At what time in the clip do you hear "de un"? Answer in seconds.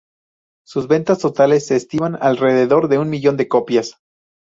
2.87-3.11